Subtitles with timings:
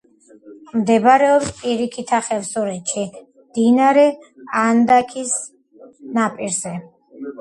[0.77, 3.03] მდებარეობს პირიქითა ხევსურეთში,
[3.49, 4.07] მდინარე
[4.63, 5.37] ანდაქის
[6.21, 6.75] ნაპირზე.